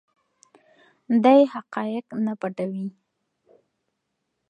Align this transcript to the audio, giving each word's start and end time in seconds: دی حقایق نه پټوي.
دی 1.23 1.39
حقایق 1.53 2.05
نه 2.25 2.33
پټوي. 2.39 2.85